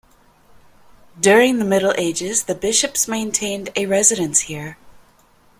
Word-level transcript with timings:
During 1.19 1.59
the 1.59 1.63
Middle 1.63 1.93
Ages 1.95 2.45
the 2.45 2.55
bishops 2.55 3.07
maintained 3.07 3.69
a 3.75 3.85
residence 3.85 4.39
here. 4.39 4.79